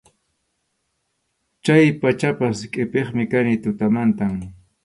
Chay 1.63 1.85
pachapas 2.01 2.57
qʼipiqmi 2.73 3.23
kani 3.31 3.53
tutamantam. 3.63 4.33